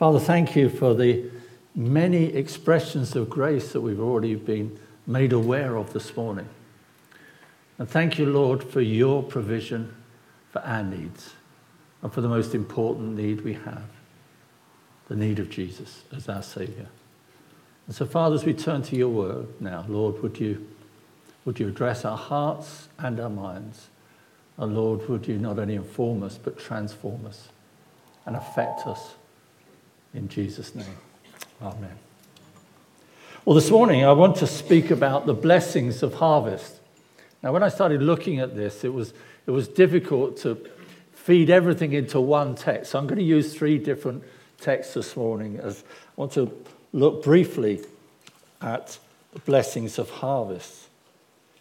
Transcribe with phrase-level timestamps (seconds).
[0.00, 1.30] Father, thank you for the
[1.74, 6.48] many expressions of grace that we've already been made aware of this morning.
[7.76, 9.94] And thank you, Lord, for your provision
[10.52, 11.34] for our needs
[12.00, 13.84] and for the most important need we have
[15.08, 16.86] the need of Jesus as our Saviour.
[17.86, 20.66] And so, Father, as we turn to your word now, Lord, would you,
[21.44, 23.88] would you address our hearts and our minds?
[24.56, 27.50] And Lord, would you not only inform us, but transform us
[28.24, 29.16] and affect us
[30.14, 30.96] in Jesus' name.
[31.62, 31.96] Amen.
[33.44, 36.80] Well, this morning I want to speak about the blessings of harvest.
[37.42, 39.14] Now, when I started looking at this, it was,
[39.46, 40.68] it was difficult to
[41.12, 42.90] feed everything into one text.
[42.92, 44.24] So I'm going to use three different
[44.60, 46.52] texts this morning as I want to
[46.92, 47.80] look briefly
[48.60, 48.98] at
[49.32, 50.88] the blessings of harvest.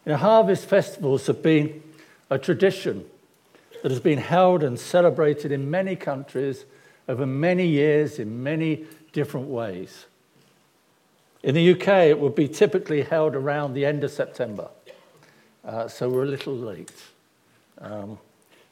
[0.05, 1.81] You know, harvest festivals have been
[2.29, 3.05] a tradition
[3.81, 6.65] that has been held and celebrated in many countries
[7.09, 10.05] over many years in many different ways.
[11.41, 14.69] In the UK, it would be typically held around the end of September,
[15.65, 16.93] uh, so we're a little late.
[17.79, 18.19] Um,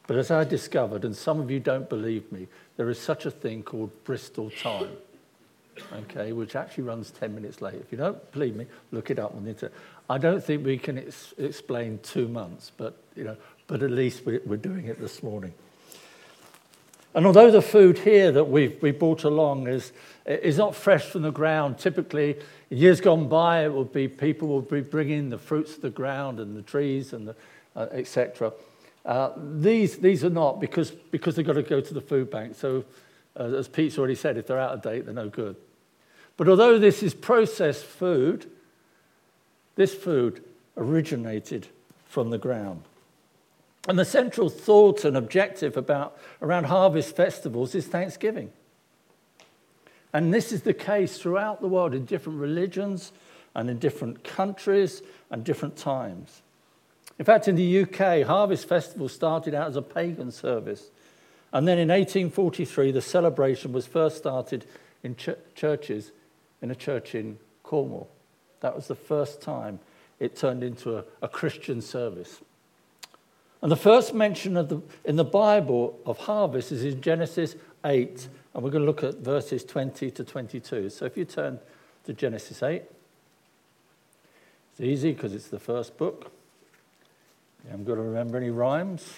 [0.06, 3.30] but as I discovered, and some of you don't believe me, there is such a
[3.30, 4.96] thing called Bristol time,
[5.92, 7.74] okay, which actually runs 10 minutes late.
[7.74, 9.76] If you don't believe me, look it up on the internet.
[10.08, 13.36] I don't think we can ex- explain two months, but, you know,
[13.66, 15.52] but at least we, we're doing it this morning.
[17.18, 19.90] And although the food here that we've we brought along is,
[20.24, 22.36] is not fresh from the ground, typically
[22.70, 26.38] years gone by, it would be people would be bringing the fruits of the ground
[26.38, 27.34] and the trees and
[27.74, 28.52] uh, etc.
[29.04, 32.54] Uh, these, these are not because, because they've got to go to the food bank.
[32.54, 32.84] So,
[33.36, 35.56] uh, as Pete's already said, if they're out of date, they're no good.
[36.36, 38.48] But although this is processed food,
[39.74, 40.44] this food
[40.76, 41.66] originated
[42.06, 42.84] from the ground.
[43.88, 48.52] And the central thought and objective about, around harvest festivals is thanksgiving.
[50.12, 53.12] And this is the case throughout the world in different religions
[53.54, 56.42] and in different countries and different times.
[57.18, 60.90] In fact, in the UK, Harvest Festival started out as a pagan service.
[61.52, 64.66] And then in 1843, the celebration was first started
[65.02, 66.12] in ch- churches,
[66.60, 68.08] in a church in Cornwall.
[68.60, 69.80] That was the first time
[70.20, 72.40] it turned into a, a Christian service.
[73.60, 78.28] And the first mention of the, in the Bible of harvest is in Genesis 8,
[78.54, 80.90] and we're going to look at verses 20 to 22.
[80.90, 81.58] So if you turn
[82.04, 82.82] to Genesis 8,
[84.72, 86.30] it's easy because it's the first book.
[87.64, 89.12] You haven't got to remember any rhymes.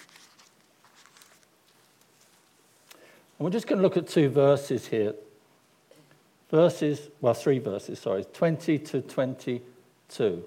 [3.38, 5.14] And we're just going to look at two verses here.
[6.50, 10.44] Verses, well, three verses, sorry, 20 to 22.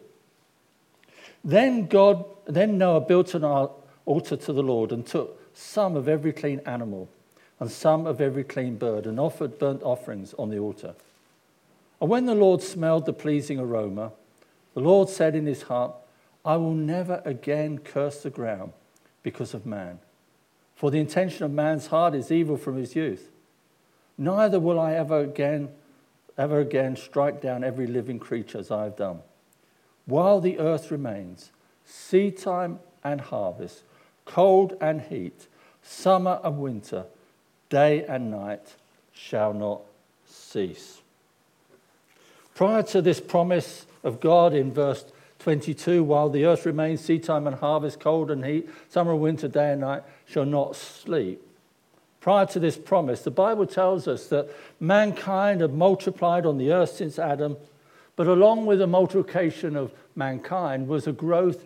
[1.44, 3.44] Then God, then Noah built an
[4.06, 7.10] altar to the Lord and took some of every clean animal
[7.60, 10.96] and some of every clean bird and offered burnt offerings on the altar.
[12.02, 14.12] And when the Lord smelled the pleasing aroma,
[14.74, 15.94] the Lord said in his heart,
[16.44, 18.74] I will never again curse the ground
[19.22, 20.00] because of man.
[20.76, 23.30] For the intention of man's heart is evil from his youth.
[24.18, 25.70] Neither will I ever again,
[26.38, 29.20] ever again strike down every living creature as I have done.
[30.06, 31.52] While the earth remains,
[31.86, 33.84] seed time and harvest,
[34.26, 35.48] cold and heat,
[35.82, 37.06] summer and winter,
[37.70, 38.76] day and night
[39.14, 39.82] shall not
[40.28, 41.02] cease.
[42.56, 45.06] Prior to this promise of God in verse
[45.40, 49.48] 22 While the earth remains, seed time and harvest, cold and heat, summer and winter,
[49.48, 51.42] day and night shall not sleep.
[52.22, 56.92] Prior to this promise, the Bible tells us that mankind had multiplied on the earth
[56.92, 57.58] since Adam,
[58.16, 61.66] but along with the multiplication of mankind was a growth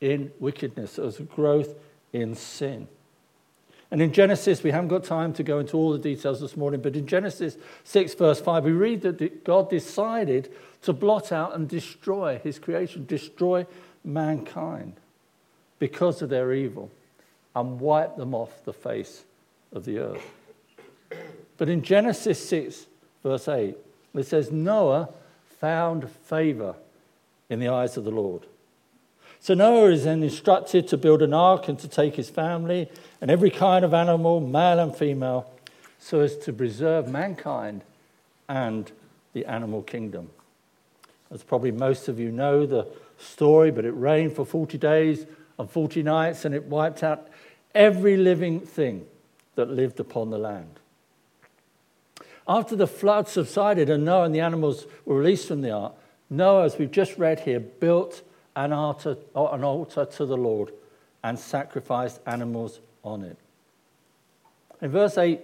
[0.00, 1.74] in wickedness, as a growth
[2.12, 2.88] in sin.
[3.90, 6.80] And in Genesis, we haven't got time to go into all the details this morning,
[6.80, 10.52] but in Genesis 6, verse 5, we read that God decided
[10.82, 13.64] to blot out and destroy his creation, destroy
[14.02, 14.94] mankind
[15.78, 16.90] because of their evil,
[17.54, 19.24] and wipe them off the face
[19.72, 20.32] of the earth.
[21.56, 22.86] But in Genesis 6,
[23.22, 23.76] verse 8,
[24.14, 25.10] it says, Noah
[25.60, 26.74] found favor
[27.48, 28.46] in the eyes of the Lord.
[29.46, 32.90] So Noah is then instructed to build an ark and to take his family
[33.20, 35.48] and every kind of animal, male and female,
[36.00, 37.84] so as to preserve mankind
[38.48, 38.90] and
[39.34, 40.30] the animal kingdom.
[41.30, 42.88] As probably most of you know the
[43.18, 45.26] story, but it rained for 40 days
[45.60, 47.28] and 40 nights and it wiped out
[47.72, 49.06] every living thing
[49.54, 50.80] that lived upon the land.
[52.48, 55.94] After the flood subsided and Noah and the animals were released from the ark,
[56.28, 58.22] Noah, as we've just read here, built
[58.56, 60.72] an altar, an altar to the Lord
[61.22, 63.36] and sacrificed animals on it.
[64.82, 65.40] In verse 8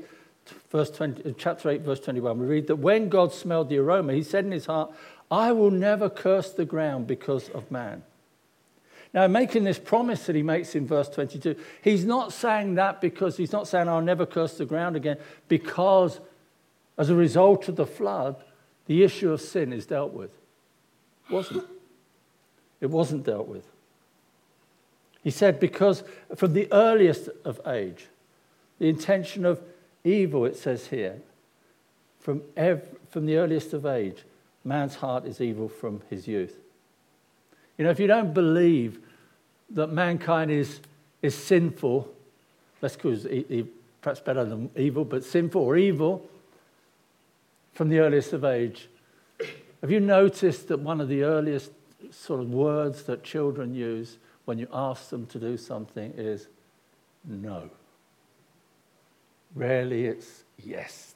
[0.71, 4.23] verse 20, chapter 8, verse 21, we read that when God smelled the aroma, he
[4.23, 4.93] said in his heart,
[5.31, 8.03] I will never curse the ground because of man.
[9.15, 13.37] Now, making this promise that he makes in verse 22, he's not saying that because
[13.37, 15.19] he's not saying, I'll never curse the ground again,
[15.49, 16.21] because
[16.97, 18.43] as a result of the flood,
[18.87, 20.31] the issue of sin is dealt with.
[21.29, 21.65] It wasn't.
[22.83, 23.65] It wasn't dealt with.
[25.23, 26.03] He said, because
[26.35, 28.09] from the earliest of age,
[28.81, 29.63] the intention of
[30.03, 31.21] evil, it says here,
[32.19, 34.25] from, ev- from the earliest of age,
[34.65, 36.57] man's heart is evil from his youth.
[37.79, 38.99] You know, if you don't believe
[39.71, 40.81] that mankind is,
[41.23, 42.13] is sinful,
[42.81, 46.29] let's perhaps better than evil, but sinful or evil
[47.75, 48.89] from the earliest of age,
[49.81, 51.71] have you noticed that one of the earliest
[52.11, 56.49] sort of words that children use when you ask them to do something is
[57.25, 57.71] no?
[59.55, 61.15] Rarely it's yes.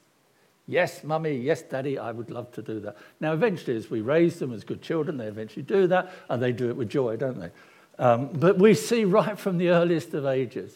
[0.68, 2.96] Yes, mummy, yes, daddy, I would love to do that.
[3.20, 6.50] Now, eventually, as we raise them as good children, they eventually do that, and they
[6.50, 7.50] do it with joy, don't they?
[7.98, 10.72] Um, but we see right from the earliest of ages,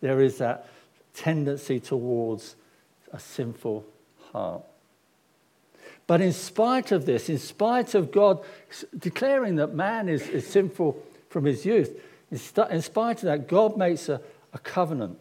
[0.00, 0.68] there is that
[1.14, 2.56] tendency towards
[3.12, 3.86] a sinful
[4.32, 4.62] heart.
[6.10, 8.40] But in spite of this, in spite of God
[8.98, 12.00] declaring that man is, is sinful from his youth,
[12.32, 14.20] in spite of that, God makes a,
[14.52, 15.16] a covenant,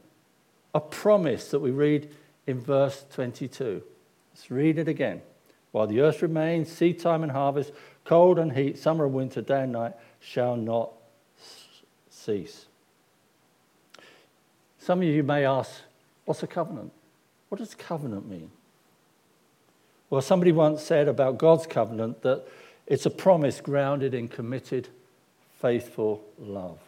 [0.74, 2.10] a promise that we read
[2.48, 3.84] in verse 22.
[4.34, 5.22] Let's read it again.
[5.74, 7.72] While the earth remains, seed time and harvest,
[8.04, 10.92] cold and heat, summer and winter, day and night shall not
[12.10, 12.66] cease.
[14.80, 15.70] Some of you may ask,
[16.26, 16.92] what's a covenant?
[17.50, 18.50] What does covenant mean?
[20.10, 22.46] Well, somebody once said about God's covenant that
[22.88, 24.88] it's a promise grounded in committed,
[25.60, 26.80] faithful love.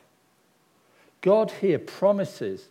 [1.21, 2.67] God here promises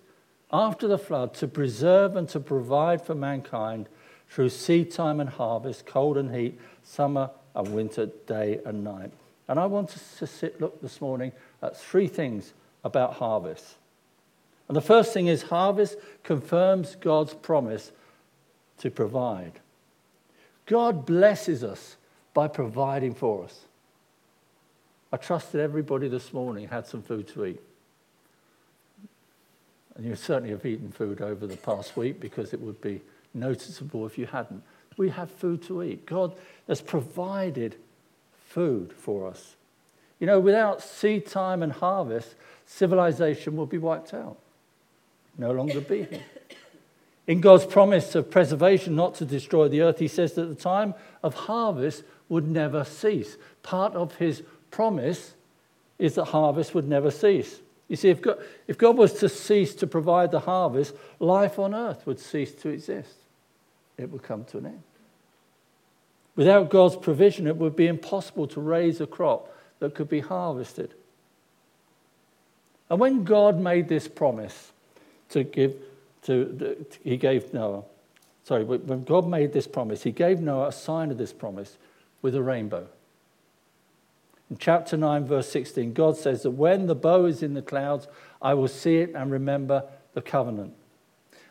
[0.52, 3.88] after the flood to preserve and to provide for mankind
[4.28, 9.12] through seed time and harvest, cold and heat, summer and winter, day and night.
[9.46, 11.32] And I want us to sit, look this morning
[11.62, 12.52] at three things
[12.82, 13.76] about harvest.
[14.68, 17.92] And the first thing is harvest confirms God's promise
[18.78, 19.60] to provide.
[20.66, 21.96] God blesses us
[22.32, 23.60] by providing for us.
[25.12, 27.60] I trust that everybody this morning had some food to eat.
[29.96, 33.00] And you certainly have eaten food over the past week because it would be
[33.34, 34.62] noticeable if you hadn't.
[34.96, 36.06] We have food to eat.
[36.06, 36.34] God
[36.68, 37.76] has provided
[38.48, 39.56] food for us.
[40.20, 42.34] You know, without seed time and harvest,
[42.66, 44.36] civilization will be wiped out,
[45.38, 46.22] no longer be here.
[47.26, 50.94] In God's promise of preservation, not to destroy the earth, he says that the time
[51.22, 53.36] of harvest would never cease.
[53.62, 55.34] Part of his promise
[55.98, 57.60] is that harvest would never cease.
[57.88, 61.74] You see, if God, if God was to cease to provide the harvest, life on
[61.74, 63.14] earth would cease to exist.
[63.98, 64.82] It would come to an end.
[66.36, 70.94] Without God's provision, it would be impossible to raise a crop that could be harvested.
[72.88, 74.72] And when God made this promise
[75.30, 75.74] to give
[76.22, 77.82] to, he gave Noah,
[78.44, 81.76] sorry, when God made this promise, he gave Noah a sign of this promise
[82.22, 82.86] with a rainbow.
[84.50, 88.08] In chapter 9, verse 16, God says that when the bow is in the clouds,
[88.42, 90.74] I will see it and remember the covenant.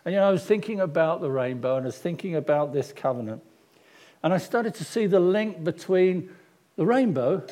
[0.04, 2.92] And you know, I was thinking about the rainbow and I was thinking about this
[2.92, 3.42] covenant.
[4.22, 6.30] And I started to see the link between
[6.76, 7.44] the rainbow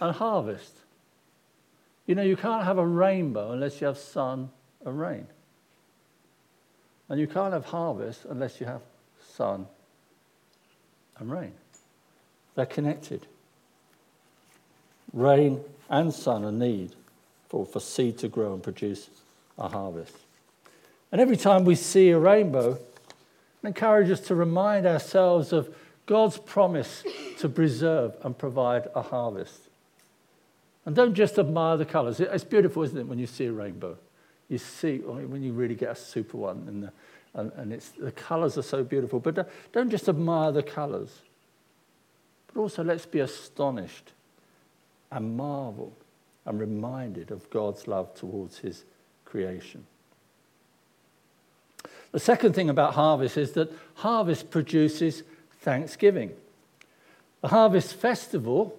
[0.00, 0.74] and harvest.
[2.06, 4.50] You know, you can't have a rainbow unless you have sun
[4.84, 5.26] and rain.
[7.12, 8.80] And you can't have harvest unless you have
[9.34, 9.66] sun
[11.18, 11.52] and rain.
[12.54, 13.26] They're connected.
[15.12, 16.94] Rain and sun are need
[17.50, 19.10] for, for seed to grow and produce
[19.58, 20.16] a harvest.
[21.12, 22.78] And every time we see a rainbow,
[23.62, 25.68] it encourages us to remind ourselves of
[26.06, 27.04] God's promise
[27.40, 29.68] to preserve and provide a harvest.
[30.86, 32.20] And don't just admire the colours.
[32.20, 33.98] It's beautiful, isn't it, when you see a rainbow?
[34.52, 36.92] You see, when you really get a super one, and, the,
[37.32, 39.18] and, and it's, the colours are so beautiful.
[39.18, 41.22] But don't just admire the colours,
[42.48, 44.12] but also let's be astonished
[45.10, 45.94] and marvel
[46.44, 48.84] and reminded of God's love towards his
[49.24, 49.86] creation.
[52.10, 55.22] The second thing about harvest is that harvest produces
[55.60, 56.30] thanksgiving.
[57.40, 58.78] The harvest festival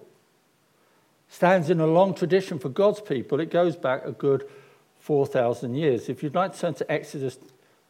[1.28, 3.40] stands in a long tradition for God's people.
[3.40, 4.48] It goes back a good
[5.04, 6.08] 4,000 years.
[6.08, 7.36] If you'd like to turn to Exodus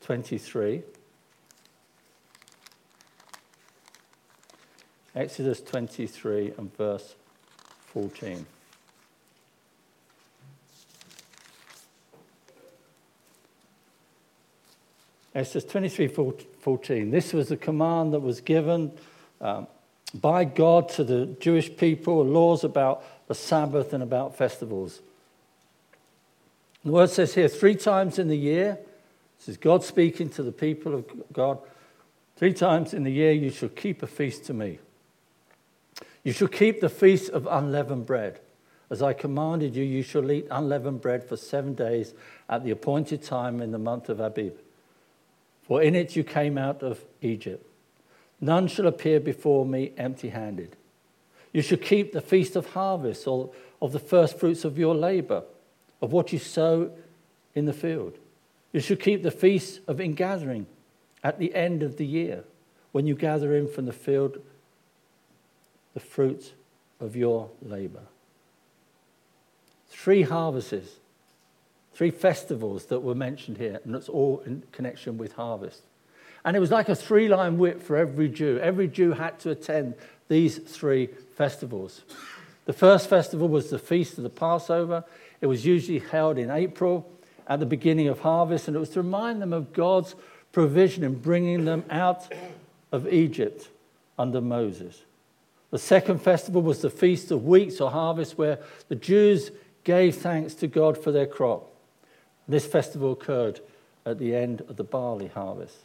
[0.00, 0.82] 23,
[5.14, 7.14] Exodus 23 and verse
[7.86, 8.44] 14.
[15.36, 17.10] Exodus 23 14.
[17.12, 18.90] This was a command that was given
[19.40, 19.68] um,
[20.12, 25.00] by God to the Jewish people, laws about the Sabbath and about festivals.
[26.84, 28.78] The word says here three times in the year,
[29.38, 31.58] this is God speaking to the people of God.
[32.36, 34.78] Three times in the year you shall keep a feast to me.
[36.22, 38.40] You shall keep the feast of unleavened bread.
[38.90, 42.12] As I commanded you, you shall eat unleavened bread for seven days
[42.48, 44.56] at the appointed time in the month of Abib.
[45.62, 47.66] For in it you came out of Egypt.
[48.40, 50.76] None shall appear before me empty handed.
[51.52, 53.50] You shall keep the feast of harvest, or
[53.80, 55.44] of the first fruits of your labor,
[56.00, 56.90] of what you sow
[57.54, 58.18] in the field.
[58.72, 60.66] You should keep the feast of ingathering
[61.22, 62.44] at the end of the year,
[62.92, 64.38] when you gather in from the field
[65.94, 66.52] the fruit
[67.00, 68.02] of your labor.
[69.88, 70.96] Three harvests,
[71.94, 75.82] three festivals that were mentioned here, and it's all in connection with harvest.
[76.44, 78.58] And it was like a three line whip for every Jew.
[78.60, 79.94] Every Jew had to attend
[80.28, 82.02] these three festivals.
[82.66, 85.04] The first festival was the Feast of the Passover.
[85.44, 87.06] It was usually held in April
[87.46, 90.14] at the beginning of harvest, and it was to remind them of God's
[90.52, 92.32] provision in bringing them out
[92.90, 93.68] of Egypt
[94.18, 95.02] under Moses.
[95.70, 98.58] The second festival was the Feast of Weeks or Harvest, where
[98.88, 99.50] the Jews
[99.84, 101.70] gave thanks to God for their crop.
[102.48, 103.60] This festival occurred
[104.06, 105.76] at the end of the barley harvest.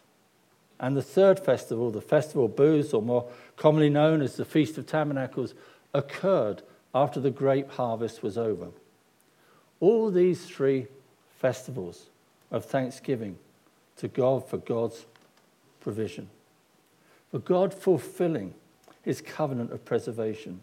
[0.79, 4.77] And the third festival, the Festival of Booths, or more commonly known as the Feast
[4.77, 5.53] of Tabernacles,
[5.93, 6.61] occurred
[6.95, 8.69] after the grape harvest was over.
[9.79, 10.87] All these three
[11.39, 12.07] festivals
[12.51, 13.37] of thanksgiving
[13.97, 15.05] to God for God's
[15.79, 16.29] provision,
[17.31, 18.53] for God fulfilling
[19.03, 20.61] his covenant of preservation.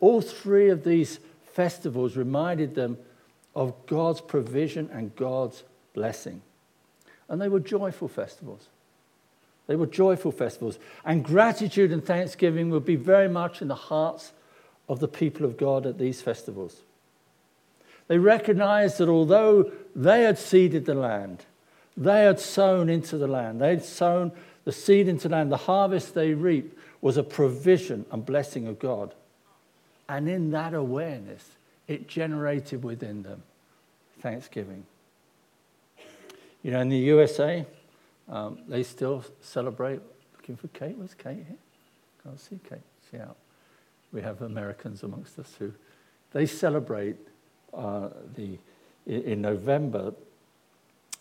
[0.00, 1.20] All three of these
[1.52, 2.98] festivals reminded them
[3.54, 6.42] of God's provision and God's blessing.
[7.28, 8.68] And they were joyful festivals.
[9.66, 10.78] They were joyful festivals.
[11.04, 14.32] And gratitude and thanksgiving would be very much in the hearts
[14.88, 16.82] of the people of God at these festivals.
[18.08, 21.44] They recognized that although they had seeded the land,
[21.96, 24.32] they had sown into the land, they had sown
[24.64, 28.78] the seed into the land, the harvest they reaped was a provision and blessing of
[28.78, 29.14] God.
[30.08, 31.50] And in that awareness,
[31.86, 33.42] it generated within them
[34.20, 34.84] thanksgiving.
[36.62, 37.64] You know, in the USA,
[38.28, 40.00] um, they still celebrate.
[40.36, 40.96] Looking for Kate.
[40.96, 41.56] Where's Kate here?
[42.22, 42.78] Can't see Kate.
[43.10, 43.36] She out.
[44.12, 45.72] We have Americans amongst us who
[46.32, 47.16] they celebrate
[47.74, 48.58] uh, the
[49.06, 50.12] in November.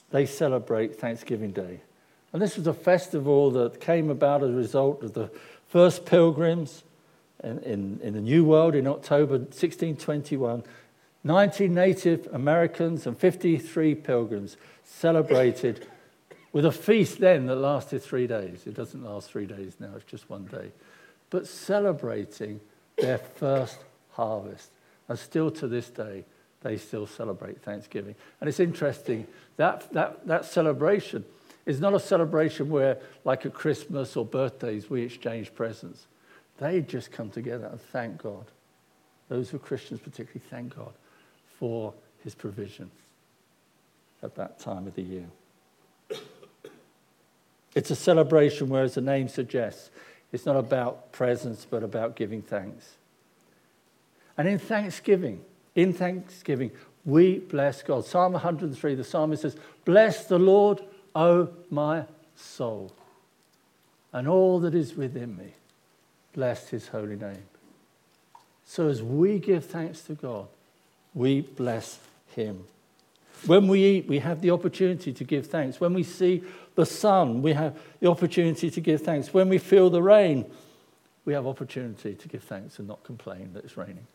[0.09, 1.81] They celebrate Thanksgiving Day,
[2.33, 5.29] and this was a festival that came about as a result of the
[5.67, 6.83] first pilgrims
[7.43, 10.63] in, in, in the New World in October 1621.
[11.23, 15.85] 90 Native Americans and 53 pilgrims celebrated
[16.53, 18.65] with a feast then that lasted three days.
[18.65, 20.71] It doesn't last three days now, it's just one day.
[21.29, 22.61] But celebrating
[22.97, 23.77] their first
[24.11, 24.71] harvest.
[25.09, 26.23] And still to this day,
[26.61, 28.15] they still celebrate Thanksgiving.
[28.39, 31.23] And it's interesting that, that, that celebration
[31.65, 36.07] is not a celebration where, like at Christmas or birthdays, we exchange presents.
[36.57, 38.45] They just come together and thank God.
[39.29, 40.93] Those who are Christians, particularly, thank God
[41.59, 42.89] for his provision
[44.23, 45.25] at that time of the year.
[47.75, 49.91] It's a celebration where, as the name suggests,
[50.31, 52.95] it's not about presents, but about giving thanks.
[54.37, 55.41] And in thanksgiving,
[55.77, 56.71] in thanksgiving,
[57.05, 58.03] we bless God.
[58.03, 59.55] Psalm 103, the psalmist says,
[59.85, 60.81] Bless the Lord,
[61.15, 62.03] O my
[62.35, 62.91] soul,
[64.11, 65.53] and all that is within me,
[66.33, 67.43] bless his holy name.
[68.65, 70.47] So as we give thanks to God,
[71.13, 71.99] we bless
[72.35, 72.65] him.
[73.45, 75.79] When we eat, we have the opportunity to give thanks.
[75.79, 76.43] When we see
[76.75, 79.31] the sun, we have the opportunity to give thanks.
[79.31, 80.45] When we feel the rain,
[81.23, 84.07] we have opportunity to give thanks and not complain that it's raining.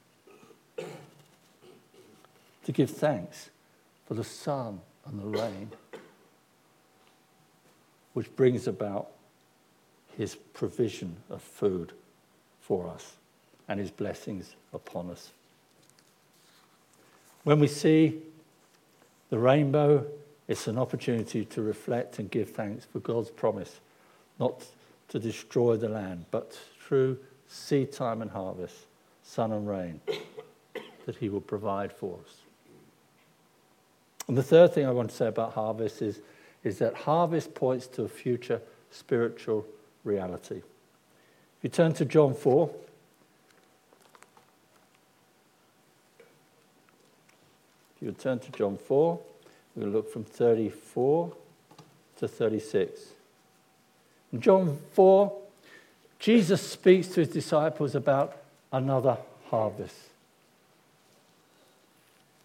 [2.64, 3.50] To give thanks
[4.07, 5.71] for the sun and the rain
[8.12, 9.09] which brings about
[10.16, 11.92] his provision of food
[12.61, 13.14] for us
[13.69, 15.31] and his blessings upon us.
[17.45, 18.19] When we see
[19.31, 20.07] the rainbow,
[20.47, 23.81] it's an opportunity to reflect and give thanks for God's promise
[24.38, 24.64] not
[25.09, 28.87] to destroy the land, but through seed time and harvest,
[29.23, 30.00] sun and rain,
[31.07, 32.41] that he will provide for us.
[34.28, 36.20] And the third thing I want to say about harvest is
[36.64, 38.60] is that harvest points to a future
[38.90, 39.66] spiritual
[40.04, 40.58] reality.
[40.58, 42.70] If you turn to John 4,
[47.96, 49.20] if you turn to John 4,
[49.74, 51.32] we'll look from 34
[52.18, 53.00] to 36.
[54.32, 55.32] In John 4,
[56.18, 58.36] Jesus speaks to his disciples about
[58.72, 59.18] another
[59.50, 59.96] harvest.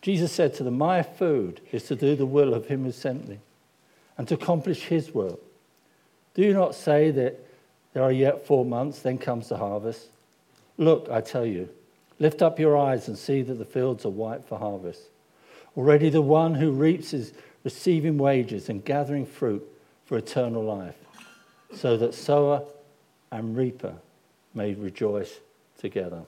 [0.08, 3.28] Jesus said to them, My food is to do the will of him who sent
[3.28, 3.40] me
[4.18, 5.38] and to accomplish his work.
[6.34, 7.46] Do you not say that
[7.92, 10.08] there are yet four months, then comes the harvest?
[10.78, 11.68] Look, I tell you,
[12.20, 15.02] lift up your eyes and see that the fields are white for harvest.
[15.76, 17.34] Already the one who reaps is
[17.66, 19.62] receiving wages and gathering fruit
[20.06, 20.96] for eternal life,
[21.74, 22.64] so that sower
[23.30, 23.96] and reaper
[24.54, 25.42] may rejoice
[25.78, 26.22] together.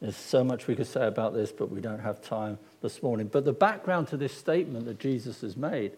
[0.00, 3.28] There's so much we could say about this, but we don't have time this morning.
[3.28, 5.92] But the background to this statement that Jesus has made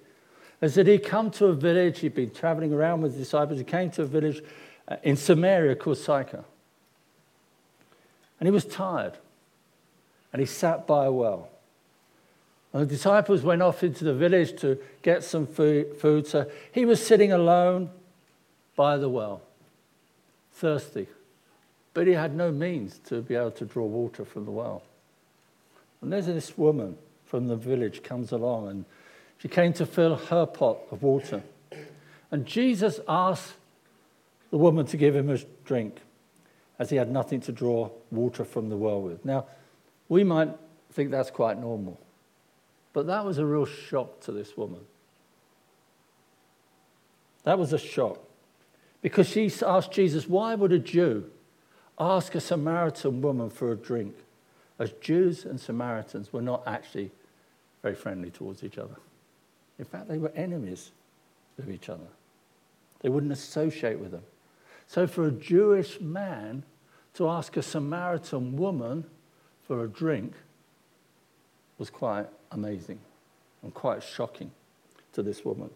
[0.60, 3.64] is that he'd come to a village, he'd been traveling around with his disciples, he
[3.64, 4.42] came to a village
[4.86, 6.44] uh, in Samaria called Sychar.
[8.40, 9.14] And he was tired,
[10.32, 11.48] and he sat by a well.
[12.72, 17.04] And the disciples went off into the village to get some food, so he was
[17.04, 17.90] sitting alone
[18.76, 19.42] by the well,
[20.52, 21.08] thirsty.
[21.94, 24.82] But he had no means to be able to draw water from the well.
[26.00, 28.84] And there's this woman from the village comes along and
[29.38, 31.42] she came to fill her pot of water.
[32.30, 33.54] And Jesus asked
[34.50, 35.98] the woman to give him a drink,
[36.78, 39.24] as he had nothing to draw water from the well with.
[39.24, 39.46] Now,
[40.08, 40.50] we might
[40.92, 42.00] think that's quite normal,
[42.92, 44.80] but that was a real shock to this woman.
[47.44, 48.18] That was a shock.
[49.00, 51.30] Because she asked Jesus, why would a Jew
[51.98, 54.14] ask a Samaritan woman for a drink?
[54.78, 57.10] As Jews and Samaritans were not actually
[57.82, 58.96] very friendly towards each other.
[59.78, 60.90] In fact, they were enemies
[61.58, 62.06] of each other.
[63.00, 64.22] They wouldn't associate with them.
[64.86, 66.62] So, for a Jewish man
[67.14, 69.04] to ask a Samaritan woman
[69.66, 70.32] for a drink
[71.78, 72.98] was quite amazing
[73.62, 74.50] and quite shocking
[75.12, 75.70] to this woman.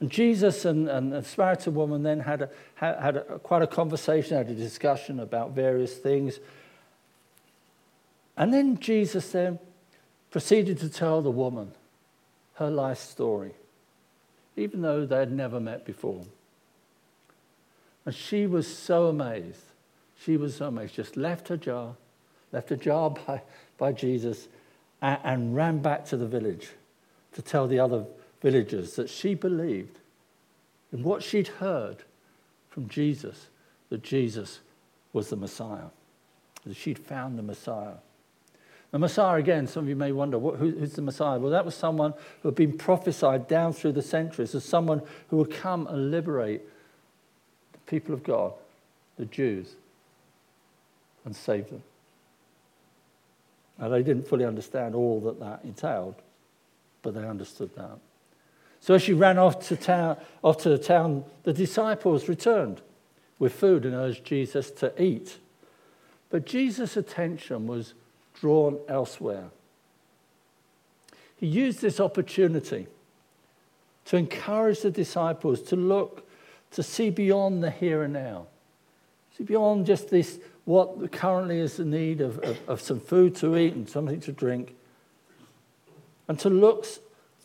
[0.00, 4.36] And Jesus and, and the Samaritan woman then had, a, had, a, quite a conversation,
[4.36, 6.38] had a discussion about various things.
[8.36, 9.58] And then Jesus then
[10.30, 11.72] proceeded to tell the woman
[12.54, 13.52] her life story,
[14.56, 16.24] even though they had never met before.
[18.06, 19.62] And she was so amazed.
[20.24, 20.94] She was so amazed.
[20.94, 21.96] Just left her jar,
[22.52, 23.42] left her jar by,
[23.76, 24.46] by Jesus,
[25.02, 26.68] and, and ran back to the village
[27.32, 28.04] to tell the other
[28.40, 29.98] villagers that she believed
[30.92, 31.98] in what she'd heard
[32.70, 33.48] from Jesus,
[33.90, 34.60] that Jesus
[35.12, 35.88] was the Messiah,
[36.64, 37.94] that she'd found the Messiah.
[38.90, 41.38] The Messiah, again, some of you may wonder, who's the Messiah?
[41.38, 45.36] Well, that was someone who had been prophesied down through the centuries as someone who
[45.36, 46.62] would come and liberate
[47.72, 48.54] the people of God,
[49.18, 49.74] the Jews,
[51.24, 51.82] and save them.
[53.78, 56.14] Now, they didn't fully understand all that that entailed,
[57.02, 57.98] but they understood that.
[58.80, 62.80] So as she ran off to, town, off to the town, the disciples returned
[63.38, 65.38] with food and urged Jesus to eat.
[66.30, 67.94] But Jesus' attention was
[68.34, 69.50] drawn elsewhere.
[71.36, 72.86] He used this opportunity
[74.06, 76.28] to encourage the disciples to look,
[76.72, 78.46] to see beyond the here and now,
[79.36, 83.56] see beyond just this, what currently is the need of, of, of some food to
[83.56, 84.74] eat and something to drink,
[86.26, 86.86] and to look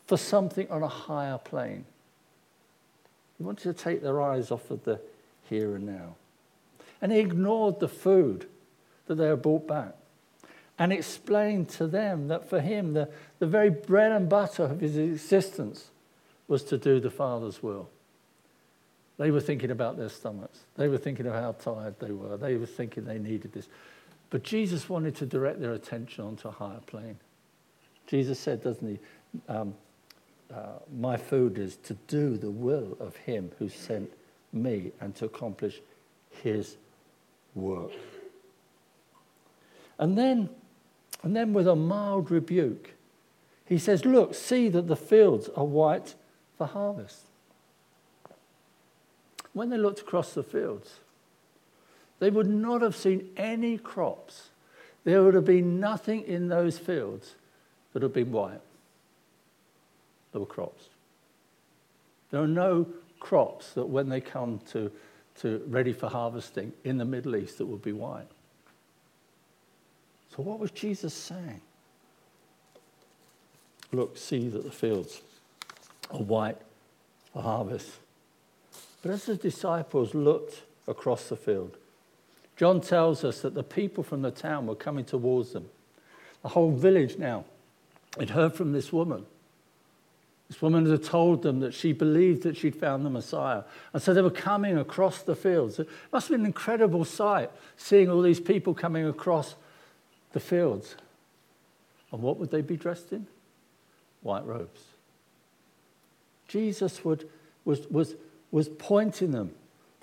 [0.06, 1.86] for something on a higher plane.
[3.38, 5.00] He wanted to take their eyes off of the
[5.50, 6.16] here and now.
[7.02, 8.48] And he ignored the food
[9.08, 9.96] that they had brought back
[10.80, 14.98] and explained to them that for him, the, the very bread and butter of his
[14.98, 15.90] existence
[16.48, 17.90] was to do the Father's will.
[19.18, 20.60] They were thinking about their stomachs.
[20.76, 22.38] They were thinking of how tired they were.
[22.38, 23.68] They were thinking they needed this.
[24.30, 27.18] But Jesus wanted to direct their attention onto a higher plane.
[28.08, 29.00] Jesus said, doesn't he?
[29.48, 29.76] Um,
[30.52, 34.12] uh, my food is to do the will of him who sent
[34.52, 35.82] me and to accomplish
[36.30, 36.78] his
[37.54, 37.92] work.
[40.00, 40.50] And then
[41.24, 42.92] and then, with a mild rebuke,
[43.66, 46.16] he says, Look, see that the fields are white
[46.58, 47.22] for harvest.
[49.54, 51.00] When they looked across the fields,
[52.20, 54.50] they would not have seen any crops.
[55.06, 57.36] There would have been nothing in those fields
[57.94, 58.62] that had been white.
[60.34, 60.90] There were crops.
[62.32, 62.88] There are no
[63.20, 64.92] crops that, when they come to,
[65.40, 68.28] to ready for harvesting in the Middle East, that would be white.
[70.36, 71.62] So, what was Jesus saying?
[73.92, 75.22] Look, see that the fields
[76.10, 76.58] are white
[77.32, 77.92] for harvest.
[79.04, 81.78] But as the disciples looked across the field,
[82.56, 85.70] John tells us that the people from the town were coming towards them.
[86.42, 87.46] The whole village now
[88.18, 89.28] had heard from this woman
[90.48, 93.64] This woman had told them that she believed that she'd found the Messiah.
[93.94, 95.80] And so they were coming across the fields.
[95.80, 99.56] It must have been an incredible sight seeing all these people coming across
[100.34, 100.96] the fields.
[102.12, 103.26] And what would they be dressed in?
[104.22, 104.82] White robes.
[106.48, 107.28] Jesus would,
[107.66, 108.16] was, was,
[108.52, 109.52] was pointing them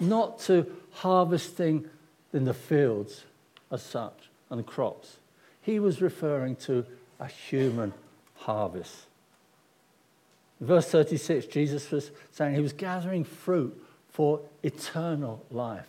[0.00, 1.88] not to harvesting
[2.32, 3.24] in the fields
[3.70, 5.18] as such and crops.
[5.62, 6.84] He was referring to
[7.20, 7.92] a human
[8.34, 9.06] harvest.
[10.60, 15.86] Verse 36, Jesus was saying he was gathering fruit for eternal life.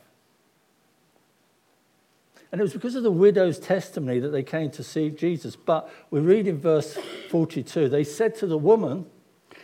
[2.52, 5.56] And it was because of the widow's testimony that they came to see Jesus.
[5.56, 6.98] But we read in verse
[7.30, 9.06] 42 they said to the woman,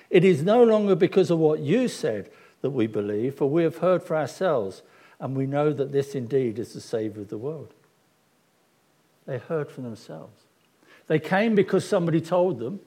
[0.09, 2.29] It is no longer because of what you said
[2.61, 4.81] that we believe, for we have heard for ourselves,
[5.19, 7.73] and we know that this indeed is the Savior of the world.
[9.25, 10.43] They heard for themselves.
[11.07, 12.79] They came because somebody told them.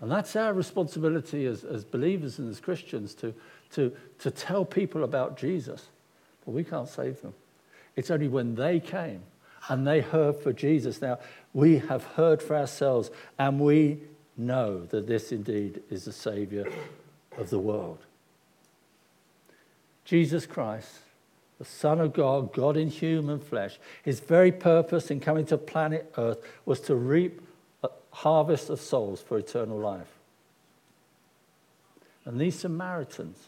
[0.00, 3.34] And that's our responsibility as, as believers and as Christians to,
[3.72, 5.86] to, to tell people about Jesus.
[6.44, 7.34] But we can't save them.
[7.96, 9.22] It's only when they came
[9.68, 11.02] and they heard for Jesus.
[11.02, 11.18] Now,
[11.52, 13.98] we have heard for ourselves and we
[14.36, 16.70] know that this indeed is the Savior
[17.36, 17.98] of the world.
[20.04, 21.00] Jesus Christ,
[21.58, 26.12] the Son of God, God in human flesh, his very purpose in coming to planet
[26.16, 27.42] Earth was to reap
[28.18, 30.12] harvest of souls for eternal life.
[32.24, 33.46] And these Samaritans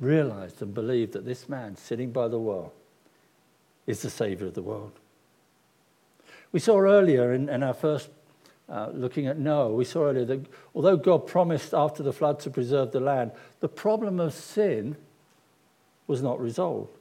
[0.00, 2.72] realized and believed that this man sitting by the well
[3.86, 4.92] is the Savior of the world.
[6.52, 8.08] We saw earlier in, in our first
[8.70, 12.50] uh, looking at Noah, we saw earlier that although God promised after the flood to
[12.50, 14.96] preserve the land, the problem of sin
[16.06, 16.96] was not resolved.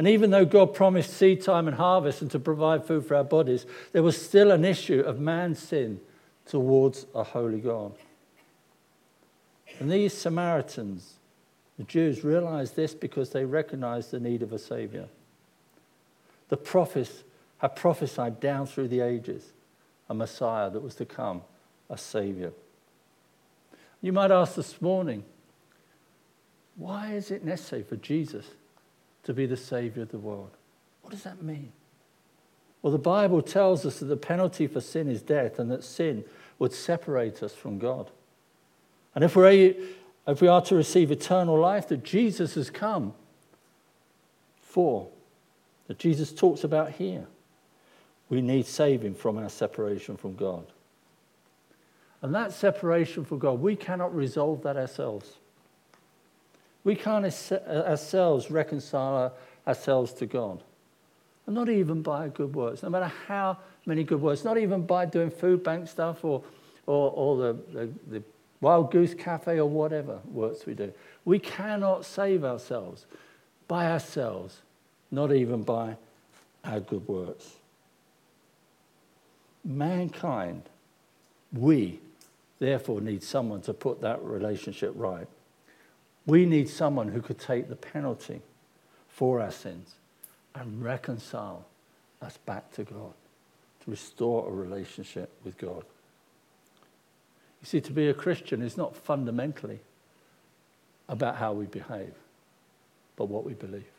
[0.00, 3.22] And even though God promised seed time and harvest and to provide food for our
[3.22, 6.00] bodies, there was still an issue of man's sin
[6.46, 7.92] towards a holy God.
[9.78, 11.16] And these Samaritans,
[11.76, 15.06] the Jews, realized this because they recognized the need of a Savior.
[16.48, 17.22] The prophets
[17.58, 19.52] had prophesied down through the ages
[20.08, 21.42] a Messiah that was to come,
[21.90, 22.52] a Savior.
[24.00, 25.24] You might ask this morning,
[26.76, 28.46] why is it necessary for Jesus
[29.24, 30.50] to be the Savior of the world?
[31.02, 31.72] What does that mean?
[32.82, 36.24] Well, the Bible tells us that the penalty for sin is death and that sin
[36.58, 38.10] would separate us from God.
[39.14, 39.74] And if, we're,
[40.26, 43.12] if we are to receive eternal life that Jesus has come
[44.62, 45.08] for,
[45.88, 47.26] that Jesus talks about here,
[48.28, 50.64] we need saving from our separation from God.
[52.22, 55.34] And that separation from God, we cannot resolve that ourselves.
[56.84, 59.32] We can't uh, ourselves reconcile
[59.66, 60.62] uh, ourselves to God.
[61.46, 65.06] And not even by good works, no matter how many good works, not even by
[65.06, 66.42] doing food bank stuff or,
[66.86, 68.22] or, or the, the, the
[68.60, 70.92] Wild Goose Cafe or whatever works we do.
[71.24, 73.06] We cannot save ourselves
[73.68, 74.60] by ourselves,
[75.10, 75.96] not even by
[76.64, 77.54] our good works.
[79.64, 80.62] Mankind,
[81.52, 82.00] we
[82.58, 85.26] therefore need someone to put that relationship right.
[86.30, 88.40] We need someone who could take the penalty
[89.08, 89.96] for our sins
[90.54, 91.66] and reconcile
[92.22, 93.14] us back to God,
[93.84, 95.82] to restore a relationship with God.
[97.60, 99.80] You see, to be a Christian is not fundamentally
[101.08, 102.14] about how we behave,
[103.16, 103.90] but what we believe.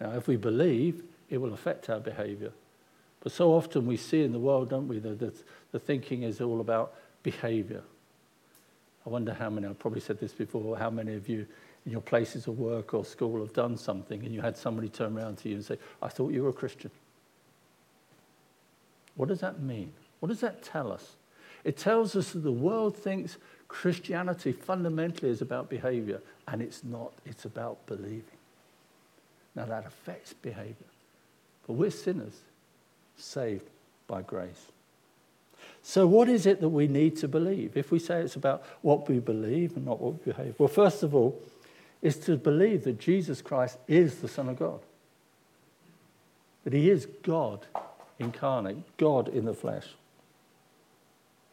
[0.00, 2.52] Now, if we believe, it will affect our behavior.
[3.20, 5.18] But so often we see in the world, don't we, that
[5.70, 7.82] the, thinking is all about behavior.
[9.06, 11.46] I wonder how many, I've probably said this before, how many of you
[11.84, 15.16] in your places of work or school have done something and you had somebody turn
[15.16, 16.90] around to you and say, I thought you were a Christian.
[19.16, 19.92] What does that mean?
[20.20, 21.16] What does that tell us?
[21.64, 23.36] It tells us that the world thinks
[23.68, 28.24] Christianity fundamentally is about behavior, and it's not, it's about believing.
[29.54, 30.74] Now that affects behavior.
[31.66, 32.40] But we're sinners,
[33.16, 33.68] saved
[34.06, 34.66] by grace.
[35.82, 37.76] So, what is it that we need to believe?
[37.76, 41.02] If we say it's about what we believe and not what we behave, well, first
[41.02, 41.40] of all,
[42.00, 44.80] is to believe that Jesus Christ is the Son of God,
[46.64, 47.66] that He is God
[48.18, 49.88] incarnate, God in the flesh.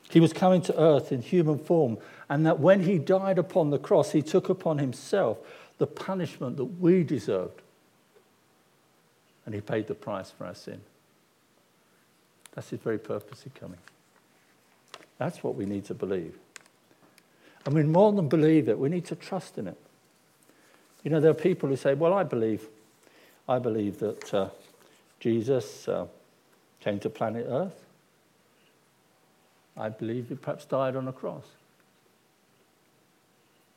[0.09, 1.97] He was coming to earth in human form,
[2.29, 5.37] and that when He died upon the cross, He took upon Himself
[5.77, 7.61] the punishment that we deserved,
[9.45, 10.81] and He paid the price for our sin.
[12.53, 13.79] That's His very purpose in coming.
[15.21, 16.33] That's what we need to believe.
[17.63, 19.77] And we more than believe it, we need to trust in it.
[21.03, 22.67] You know, there are people who say, well, I believe,
[23.47, 24.49] I believe that uh,
[25.19, 26.07] Jesus uh,
[26.79, 27.85] came to planet Earth.
[29.77, 31.45] I believe he perhaps died on a cross.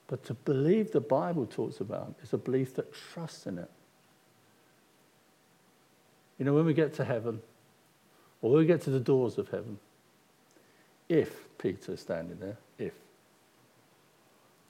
[0.06, 3.70] But to believe the Bible talks about is a belief that trusts in it.
[6.38, 7.42] You know, when we get to heaven,
[8.40, 9.78] or we get to the doors of heaven,
[11.08, 12.92] if Peter's standing there, if,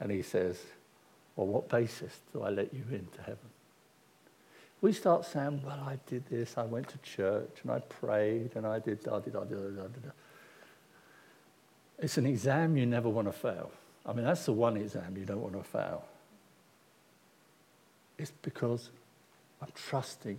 [0.01, 0.59] and he says,
[1.37, 3.39] on what basis do I let you into heaven?
[4.81, 8.67] We start saying, well, I did this, I went to church, and I prayed, and
[8.67, 10.11] I did da da da da da da.
[11.99, 13.71] It's an exam you never want to fail.
[14.05, 16.05] I mean, that's the one exam you don't want to fail.
[18.19, 18.91] It's because
[19.63, 20.39] I'm trusting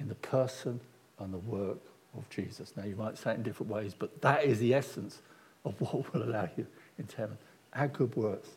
[0.00, 0.80] in the person
[1.18, 1.78] and the work
[2.16, 2.72] of Jesus.
[2.76, 5.20] Now, you might say it in different ways, but that is the essence
[5.64, 6.66] of what will allow you
[6.98, 7.38] into heaven.
[7.74, 8.48] Our good works.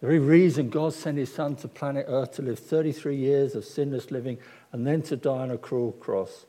[0.00, 3.64] The very reason God sent his son to planet Earth to live 33 years of
[3.64, 4.38] sinless living
[4.72, 6.46] and then to die on a cruel cross,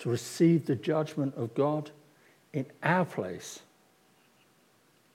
[0.00, 1.90] to receive the judgment of God
[2.52, 3.60] in our place.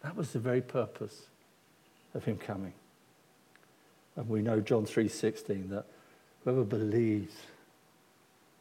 [0.03, 1.27] That was the very purpose
[2.13, 2.73] of him coming.
[4.15, 5.85] And we know John 3:16 that
[6.43, 7.33] whoever believes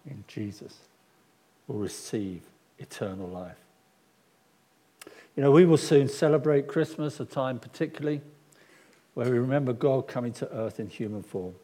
[0.07, 0.77] in Jesus
[1.67, 2.43] will receive
[2.79, 3.57] eternal life.
[5.37, 8.21] You know, we will soon celebrate Christmas, a time particularly
[9.15, 11.55] where we remember God coming to earth in human form.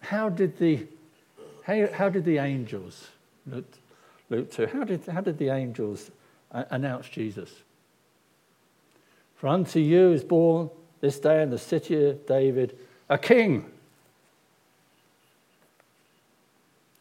[0.00, 0.86] How did the,
[1.64, 3.08] how, how did the angels,
[3.46, 3.64] Luke,
[4.30, 6.10] Luke 2, how did, how did the angels
[6.52, 7.50] announce Jesus?
[9.36, 10.70] For unto you is born
[11.00, 13.70] this day in the city of David a king,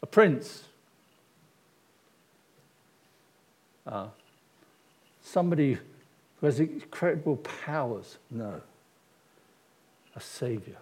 [0.03, 0.65] a prince.
[3.87, 4.07] Uh,
[5.23, 5.77] somebody
[6.39, 8.17] who has incredible powers.
[8.29, 8.61] No.
[10.15, 10.77] A Savior.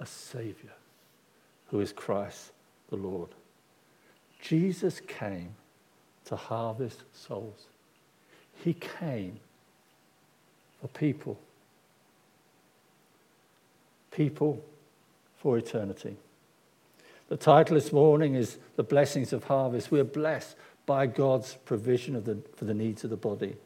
[0.00, 0.72] A Savior
[1.68, 2.50] who is Christ
[2.90, 3.30] the Lord.
[4.42, 5.54] Jesus came
[6.24, 7.66] to harvest souls.
[8.64, 9.38] He came
[10.80, 11.38] for people.
[14.10, 14.62] People
[15.38, 16.16] for eternity.
[17.32, 19.90] The title this morning is The Blessings of Harvest.
[19.90, 23.56] We are blessed by God's provision the, for the needs of the body.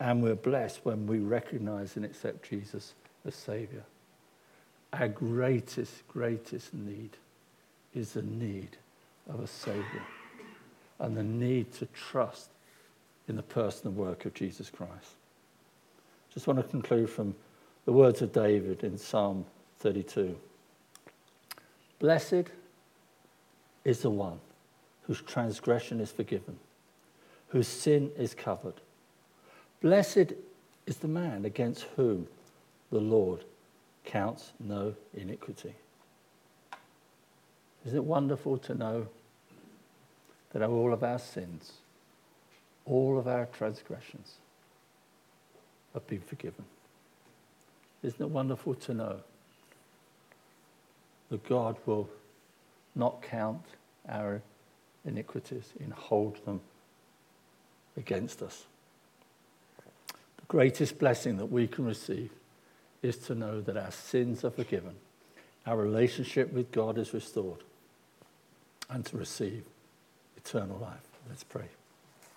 [0.00, 2.94] And we're blessed when we recognize and accept Jesus
[3.26, 3.84] as Savior.
[4.94, 7.10] Our greatest, greatest need
[7.94, 8.78] is the need
[9.28, 10.06] of a Savior
[10.98, 12.48] and the need to trust
[13.28, 15.12] in the person and work of Jesus Christ.
[16.32, 17.34] Just want to conclude from
[17.84, 19.44] the words of David in Psalm
[19.80, 20.34] 32.
[21.98, 22.46] Blessed
[23.84, 24.40] is the one
[25.02, 26.58] whose transgression is forgiven,
[27.48, 28.80] whose sin is covered.
[29.80, 30.32] Blessed
[30.86, 32.28] is the man against whom
[32.90, 33.44] the Lord
[34.04, 35.74] counts no iniquity.
[37.84, 39.08] Isn't it wonderful to know
[40.52, 41.72] that all of our sins,
[42.84, 44.34] all of our transgressions
[45.94, 46.64] have been forgiven?
[48.02, 49.20] Isn't it wonderful to know
[51.30, 52.08] that God will
[52.94, 53.62] not count
[54.08, 54.42] our
[55.04, 56.60] iniquities and hold them
[57.96, 58.64] against us.
[60.08, 62.30] The greatest blessing that we can receive
[63.02, 64.94] is to know that our sins are forgiven,
[65.66, 67.62] our relationship with God is restored,
[68.90, 69.64] and to receive
[70.36, 71.00] eternal life.
[71.28, 71.68] Let's pray.